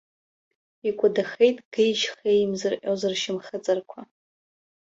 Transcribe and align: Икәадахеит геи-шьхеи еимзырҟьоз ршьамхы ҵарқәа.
Икәадахеит 0.87 1.57
геи-шьхеи 1.73 2.37
еимзырҟьоз 2.39 3.01
ршьамхы 3.11 3.57
ҵарқәа. 3.63 4.01